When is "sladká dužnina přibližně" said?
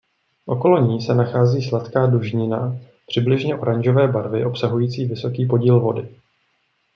1.69-3.55